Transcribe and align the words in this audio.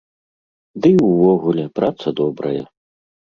Ды 0.85 0.89
і 0.95 1.03
ўвогуле, 1.09 1.65
праца 1.81 2.07
добрая. 2.21 2.63